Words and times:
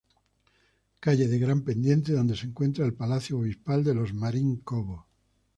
Calle 1.03 1.27
de 1.31 1.37
gran 1.43 1.59
pendiente 1.69 2.11
donde 2.19 2.35
se 2.35 2.47
encuentra 2.49 2.85
el 2.87 2.95
Palacio 3.01 3.37
Obispal 3.37 3.83
de 3.83 3.93
los 3.93 4.15
Marín-Cobo. 4.15 5.05